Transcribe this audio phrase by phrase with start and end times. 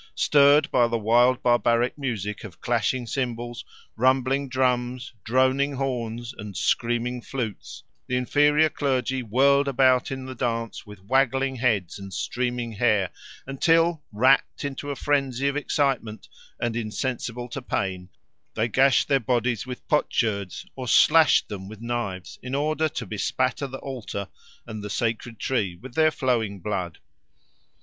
[0.15, 3.63] Stirred by the wild barbaric music of clashing cymbals,
[3.95, 10.87] rumbling drums, droning horns, and screaming flutes, the inferior clergy whirled about in the dance
[10.87, 13.11] with waggling heads and streaming hair,
[13.45, 16.27] until, rapt into a frenzy of excitement
[16.59, 18.09] and insensible to pain,
[18.55, 23.67] they gashed their bodies with potsherds or slashed them with knives in order to bespatter
[23.67, 24.29] the altar
[24.65, 26.97] and the sacred tree with their flowing blood.